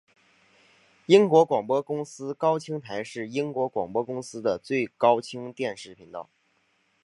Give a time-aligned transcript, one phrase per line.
[1.05, 4.59] 英国广播公司高清台是英国广播公司的
[4.97, 6.27] 高清电视频道。